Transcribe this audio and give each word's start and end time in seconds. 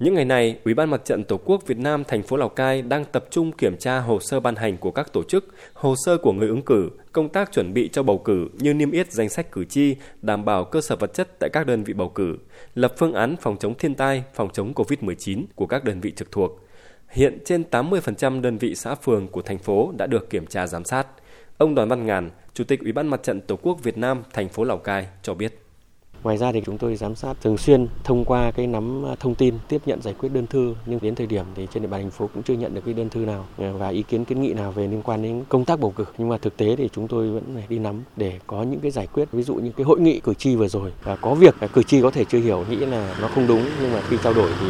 Những 0.00 0.14
ngày 0.14 0.24
này, 0.24 0.58
Ủy 0.64 0.74
ban 0.74 0.90
Mặt 0.90 1.04
trận 1.04 1.24
Tổ 1.24 1.36
quốc 1.44 1.66
Việt 1.66 1.78
Nam 1.78 2.04
thành 2.04 2.22
phố 2.22 2.36
Lào 2.36 2.48
Cai 2.48 2.82
đang 2.82 3.04
tập 3.04 3.24
trung 3.30 3.52
kiểm 3.52 3.76
tra 3.76 3.98
hồ 3.98 4.20
sơ 4.20 4.40
ban 4.40 4.56
hành 4.56 4.76
của 4.76 4.90
các 4.90 5.12
tổ 5.12 5.22
chức, 5.22 5.54
hồ 5.72 5.94
sơ 6.04 6.18
của 6.18 6.32
người 6.32 6.48
ứng 6.48 6.62
cử, 6.62 6.90
công 7.12 7.28
tác 7.28 7.52
chuẩn 7.52 7.74
bị 7.74 7.88
cho 7.92 8.02
bầu 8.02 8.18
cử 8.18 8.48
như 8.58 8.74
niêm 8.74 8.90
yết 8.90 9.12
danh 9.12 9.28
sách 9.28 9.52
cử 9.52 9.64
tri, 9.64 9.96
đảm 10.22 10.44
bảo 10.44 10.64
cơ 10.64 10.80
sở 10.80 10.96
vật 10.96 11.14
chất 11.14 11.38
tại 11.38 11.50
các 11.52 11.66
đơn 11.66 11.84
vị 11.84 11.94
bầu 11.94 12.08
cử, 12.08 12.36
lập 12.74 12.94
phương 12.98 13.12
án 13.12 13.36
phòng 13.40 13.56
chống 13.60 13.74
thiên 13.74 13.94
tai, 13.94 14.24
phòng 14.34 14.48
chống 14.52 14.72
COVID-19 14.72 15.44
của 15.54 15.66
các 15.66 15.84
đơn 15.84 16.00
vị 16.00 16.12
trực 16.16 16.32
thuộc. 16.32 16.60
Hiện 17.08 17.38
trên 17.44 17.64
80% 17.70 18.40
đơn 18.40 18.58
vị 18.58 18.74
xã 18.74 18.94
phường 18.94 19.28
của 19.28 19.42
thành 19.42 19.58
phố 19.58 19.92
đã 19.98 20.06
được 20.06 20.30
kiểm 20.30 20.46
tra 20.46 20.66
giám 20.66 20.84
sát. 20.84 21.06
Ông 21.58 21.74
Đoàn 21.74 21.88
Văn 21.88 22.06
Ngàn, 22.06 22.30
Chủ 22.54 22.64
tịch 22.64 22.80
Ủy 22.80 22.92
ban 22.92 23.08
Mặt 23.08 23.22
trận 23.22 23.40
Tổ 23.40 23.56
quốc 23.56 23.82
Việt 23.82 23.98
Nam 23.98 24.22
thành 24.32 24.48
phố 24.48 24.64
Lào 24.64 24.78
Cai 24.78 25.06
cho 25.22 25.34
biết. 25.34 25.69
Ngoài 26.22 26.36
ra 26.36 26.52
thì 26.52 26.62
chúng 26.66 26.78
tôi 26.78 26.96
giám 26.96 27.14
sát 27.14 27.36
thường 27.42 27.58
xuyên 27.58 27.86
thông 28.04 28.24
qua 28.24 28.50
cái 28.50 28.66
nắm 28.66 29.06
à, 29.06 29.14
thông 29.20 29.34
tin, 29.34 29.54
tiếp 29.68 29.82
nhận, 29.86 30.02
giải 30.02 30.14
quyết 30.18 30.28
đơn 30.28 30.46
thư. 30.46 30.74
Nhưng 30.86 30.98
đến 31.02 31.14
thời 31.14 31.26
điểm 31.26 31.44
thì 31.54 31.66
trên 31.74 31.82
địa 31.82 31.88
bàn 31.88 32.00
thành 32.00 32.10
phố 32.10 32.28
cũng 32.34 32.42
chưa 32.42 32.54
nhận 32.54 32.74
được 32.74 32.80
cái 32.84 32.94
đơn 32.94 33.08
thư 33.08 33.20
nào 33.20 33.46
à, 33.58 33.72
và 33.78 33.88
ý 33.88 34.02
kiến 34.02 34.24
kiến 34.24 34.42
nghị 34.42 34.52
nào 34.52 34.72
về 34.72 34.86
liên 34.86 35.02
quan 35.02 35.22
đến 35.22 35.44
công 35.48 35.64
tác 35.64 35.80
bầu 35.80 35.92
cử. 35.96 36.04
Nhưng 36.18 36.28
mà 36.28 36.38
thực 36.38 36.56
tế 36.56 36.76
thì 36.76 36.88
chúng 36.92 37.08
tôi 37.08 37.30
vẫn 37.30 37.42
phải 37.54 37.64
đi 37.68 37.78
nắm 37.78 38.02
để 38.16 38.38
có 38.46 38.62
những 38.62 38.80
cái 38.80 38.90
giải 38.90 39.06
quyết. 39.06 39.32
Ví 39.32 39.42
dụ 39.42 39.54
như 39.54 39.72
cái 39.76 39.84
hội 39.84 40.00
nghị 40.00 40.20
cử 40.20 40.34
tri 40.34 40.56
vừa 40.56 40.68
rồi 40.68 40.92
và 41.04 41.16
có 41.16 41.34
việc 41.34 41.60
à, 41.60 41.66
cử 41.66 41.82
tri 41.82 42.02
có 42.02 42.10
thể 42.10 42.24
chưa 42.24 42.38
hiểu, 42.38 42.64
nghĩ 42.70 42.76
là 42.76 43.16
nó 43.20 43.28
không 43.28 43.46
đúng. 43.46 43.64
Nhưng 43.82 43.92
mà 43.92 44.00
khi 44.00 44.16
trao 44.24 44.34
đổi 44.34 44.50
thì 44.60 44.66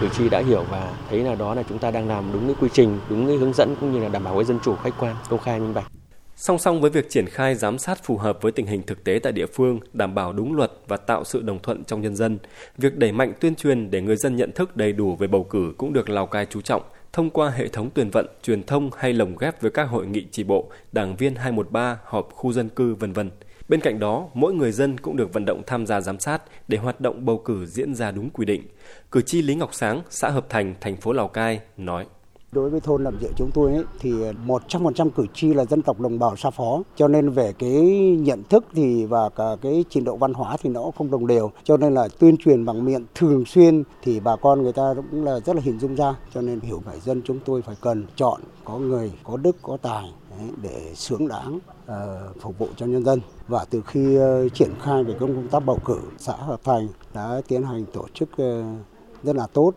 cử 0.00 0.08
tri 0.18 0.28
đã 0.28 0.42
hiểu 0.42 0.64
và 0.70 0.92
thấy 1.10 1.18
là 1.18 1.34
đó 1.34 1.54
là 1.54 1.62
chúng 1.68 1.78
ta 1.78 1.90
đang 1.90 2.08
làm 2.08 2.24
đúng 2.32 2.46
cái 2.46 2.54
quy 2.60 2.68
trình, 2.72 2.98
đúng 3.10 3.26
cái 3.26 3.36
hướng 3.36 3.52
dẫn 3.52 3.76
cũng 3.80 3.92
như 3.92 3.98
là 3.98 4.08
đảm 4.08 4.24
bảo 4.24 4.34
cái 4.34 4.44
dân 4.44 4.58
chủ, 4.64 4.74
khách 4.74 4.94
quan, 5.00 5.16
công 5.28 5.40
khai, 5.40 5.60
minh 5.60 5.74
bạch. 5.74 5.99
Song 6.42 6.58
song 6.58 6.80
với 6.80 6.90
việc 6.90 7.10
triển 7.10 7.26
khai 7.26 7.54
giám 7.54 7.78
sát 7.78 8.04
phù 8.04 8.16
hợp 8.16 8.42
với 8.42 8.52
tình 8.52 8.66
hình 8.66 8.82
thực 8.82 9.04
tế 9.04 9.20
tại 9.22 9.32
địa 9.32 9.46
phương, 9.46 9.80
đảm 9.92 10.14
bảo 10.14 10.32
đúng 10.32 10.56
luật 10.56 10.72
và 10.88 10.96
tạo 10.96 11.24
sự 11.24 11.42
đồng 11.42 11.58
thuận 11.58 11.84
trong 11.84 12.00
nhân 12.00 12.16
dân, 12.16 12.38
việc 12.78 12.96
đẩy 12.96 13.12
mạnh 13.12 13.32
tuyên 13.40 13.54
truyền 13.54 13.90
để 13.90 14.00
người 14.00 14.16
dân 14.16 14.36
nhận 14.36 14.52
thức 14.52 14.76
đầy 14.76 14.92
đủ 14.92 15.16
về 15.16 15.26
bầu 15.26 15.44
cử 15.44 15.74
cũng 15.78 15.92
được 15.92 16.10
Lào 16.10 16.26
Cai 16.26 16.46
chú 16.46 16.60
trọng 16.60 16.82
thông 17.12 17.30
qua 17.30 17.50
hệ 17.50 17.68
thống 17.68 17.90
tuyển 17.94 18.10
vận, 18.10 18.26
truyền 18.42 18.62
thông 18.62 18.90
hay 18.96 19.12
lồng 19.12 19.36
ghép 19.36 19.60
với 19.62 19.70
các 19.70 19.82
hội 19.82 20.06
nghị 20.06 20.26
tri 20.30 20.44
bộ, 20.44 20.70
đảng 20.92 21.16
viên 21.16 21.34
213, 21.34 21.98
họp 22.04 22.28
khu 22.32 22.52
dân 22.52 22.68
cư 22.68 22.94
vân 22.94 23.12
vân. 23.12 23.30
Bên 23.68 23.80
cạnh 23.80 23.98
đó, 23.98 24.28
mỗi 24.34 24.54
người 24.54 24.72
dân 24.72 24.98
cũng 24.98 25.16
được 25.16 25.32
vận 25.32 25.44
động 25.44 25.62
tham 25.66 25.86
gia 25.86 26.00
giám 26.00 26.20
sát 26.20 26.42
để 26.68 26.78
hoạt 26.78 27.00
động 27.00 27.24
bầu 27.24 27.38
cử 27.38 27.66
diễn 27.66 27.94
ra 27.94 28.10
đúng 28.10 28.30
quy 28.30 28.44
định. 28.44 28.62
Cử 29.10 29.22
tri 29.22 29.42
Lý 29.42 29.54
Ngọc 29.54 29.74
Sáng, 29.74 30.02
xã 30.10 30.28
Hợp 30.28 30.46
Thành, 30.48 30.74
thành 30.80 30.96
phố 30.96 31.12
Lào 31.12 31.28
Cai 31.28 31.60
nói: 31.76 32.06
Đối 32.52 32.70
với 32.70 32.80
thôn 32.80 33.04
Nậm 33.04 33.18
Diệu 33.20 33.30
chúng 33.36 33.50
tôi 33.50 33.72
ấy, 33.72 33.84
thì 34.00 34.12
100% 34.46 35.10
cử 35.10 35.26
tri 35.34 35.54
là 35.54 35.64
dân 35.64 35.82
tộc 35.82 36.00
đồng 36.00 36.18
bào 36.18 36.36
Sa 36.36 36.50
Phó. 36.50 36.82
Cho 36.96 37.08
nên 37.08 37.30
về 37.30 37.52
cái 37.52 37.72
nhận 38.20 38.42
thức 38.42 38.64
thì 38.74 39.06
và 39.06 39.28
cả 39.28 39.56
cái 39.62 39.84
trình 39.90 40.04
độ 40.04 40.16
văn 40.16 40.34
hóa 40.34 40.56
thì 40.62 40.70
nó 40.70 40.90
không 40.98 41.10
đồng 41.10 41.26
đều. 41.26 41.50
Cho 41.64 41.76
nên 41.76 41.94
là 41.94 42.08
tuyên 42.18 42.36
truyền 42.36 42.64
bằng 42.64 42.84
miệng 42.84 43.06
thường 43.14 43.44
xuyên 43.44 43.82
thì 44.02 44.20
bà 44.20 44.36
con 44.36 44.62
người 44.62 44.72
ta 44.72 44.94
cũng 45.10 45.24
là 45.24 45.40
rất 45.40 45.56
là 45.56 45.62
hình 45.64 45.78
dung 45.78 45.94
ra. 45.94 46.14
Cho 46.34 46.40
nên 46.40 46.60
hiểu 46.60 46.82
phải 46.86 47.00
dân 47.00 47.22
chúng 47.24 47.38
tôi 47.44 47.62
phải 47.62 47.76
cần 47.80 48.06
chọn 48.16 48.40
có 48.64 48.78
người 48.78 49.12
có 49.24 49.36
đức 49.36 49.56
có 49.62 49.76
tài 49.76 50.12
để 50.62 50.92
xứng 50.94 51.28
đáng 51.28 51.58
ờ, 51.86 52.28
phục 52.40 52.58
vụ 52.58 52.68
cho 52.76 52.86
nhân 52.86 53.04
dân 53.04 53.20
và 53.48 53.64
từ 53.70 53.82
khi 53.86 54.16
ờ, 54.16 54.48
triển 54.48 54.70
khai 54.82 55.04
về 55.04 55.14
công 55.20 55.48
tác 55.48 55.64
bầu 55.66 55.78
cử 55.84 55.98
xã 56.18 56.32
Hợp 56.32 56.60
Thành 56.64 56.88
đã 57.14 57.40
tiến 57.48 57.62
hành 57.62 57.84
tổ 57.92 58.06
chức 58.14 58.28
ờ, 58.36 58.64
rất 59.22 59.36
là 59.36 59.46
tốt 59.46 59.72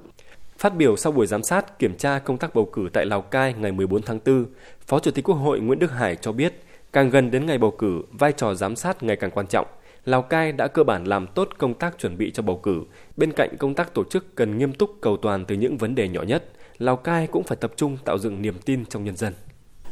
Phát 0.64 0.76
biểu 0.76 0.98
sau 0.98 1.12
buổi 1.12 1.28
giám 1.28 1.44
sát 1.44 1.80
kiểm 1.80 1.98
tra 1.98 2.20
công 2.20 2.38
tác 2.38 2.56
bầu 2.56 2.66
cử 2.74 2.90
tại 2.94 3.06
Lào 3.06 3.22
Cai 3.22 3.54
ngày 3.54 3.72
14 3.72 4.02
tháng 4.02 4.20
4, 4.26 4.46
Phó 4.88 5.00
Chủ 5.00 5.12
tịch 5.12 5.26
Quốc 5.28 5.36
hội 5.36 5.60
Nguyễn 5.60 5.80
Đức 5.80 5.92
Hải 5.92 6.16
cho 6.16 6.32
biết, 6.32 6.64
càng 6.94 7.10
gần 7.10 7.32
đến 7.32 7.46
ngày 7.46 7.58
bầu 7.58 7.72
cử, 7.72 8.02
vai 8.12 8.32
trò 8.32 8.54
giám 8.54 8.76
sát 8.76 9.04
ngày 9.04 9.16
càng 9.16 9.32
quan 9.32 9.48
trọng. 9.48 9.68
Lào 10.06 10.22
Cai 10.22 10.52
đã 10.52 10.68
cơ 10.68 10.84
bản 10.84 11.04
làm 11.04 11.28
tốt 11.28 11.50
công 11.58 11.74
tác 11.74 12.00
chuẩn 12.00 12.18
bị 12.18 12.32
cho 12.32 12.44
bầu 12.44 12.58
cử. 12.58 12.82
Bên 13.18 13.32
cạnh 13.32 13.58
công 13.58 13.76
tác 13.76 13.94
tổ 13.94 14.04
chức 14.04 14.36
cần 14.36 14.58
nghiêm 14.58 14.74
túc 14.74 14.90
cầu 15.02 15.18
toàn 15.18 15.46
từ 15.46 15.56
những 15.56 15.78
vấn 15.78 15.96
đề 15.96 16.08
nhỏ 16.08 16.22
nhất, 16.22 16.44
Lào 16.78 16.96
Cai 16.96 17.28
cũng 17.28 17.44
phải 17.44 17.58
tập 17.62 17.74
trung 17.76 17.98
tạo 18.06 18.18
dựng 18.18 18.42
niềm 18.42 18.56
tin 18.66 18.86
trong 18.86 19.04
nhân 19.04 19.16
dân. 19.16 19.34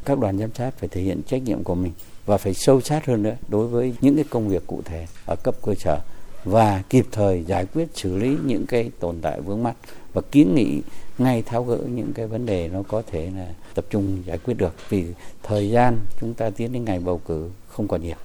Các 0.06 0.20
đoàn 0.20 0.38
giám 0.38 0.54
sát 0.54 0.72
phải 0.78 0.90
thể 0.90 1.02
hiện 1.02 1.22
trách 1.28 1.42
nhiệm 1.44 1.64
của 1.64 1.76
mình 1.76 1.92
và 2.26 2.38
phải 2.38 2.54
sâu 2.54 2.82
sát 2.82 3.06
hơn 3.06 3.24
nữa 3.24 3.36
đối 3.48 3.68
với 3.68 3.96
những 4.02 4.16
cái 4.16 4.26
công 4.30 4.50
việc 4.50 4.64
cụ 4.68 4.82
thể 4.86 5.06
ở 5.26 5.36
cấp 5.44 5.56
cơ 5.64 5.74
sở 5.76 6.00
và 6.44 6.84
kịp 6.90 7.06
thời 7.12 7.44
giải 7.44 7.66
quyết, 7.66 7.88
xử 7.94 8.18
lý 8.18 8.38
những 8.46 8.66
cái 8.66 8.92
tồn 9.00 9.16
tại 9.22 9.42
vướng 9.42 9.64
mắt 9.64 9.74
và 10.14 10.22
kiến 10.32 10.56
nghị 10.56 10.82
ngay 11.18 11.42
tháo 11.42 11.64
gỡ 11.64 11.78
những 11.78 12.14
cái 12.14 12.28
vấn 12.28 12.46
đề 12.46 12.70
nó 12.74 12.84
có 12.88 13.04
thể 13.12 13.30
là 13.36 13.48
tập 13.76 13.86
trung 13.90 14.24
giải 14.26 14.38
quyết 14.38 14.54
được. 14.58 14.76
Vì 14.90 15.06
thời 15.44 15.70
gian 15.70 15.98
chúng 16.20 16.34
ta 16.34 16.50
tiến 16.50 16.74
đến 16.74 16.86
ngày 16.86 17.00
bầu 17.00 17.22
cử 17.28 17.50
không 17.68 17.88
còn 17.88 18.04
nhiều. 18.04 18.16